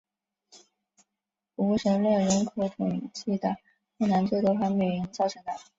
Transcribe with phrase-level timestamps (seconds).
[1.57, 3.57] 无神论人口统计的
[3.99, 5.51] 困难是多方面原因造成的。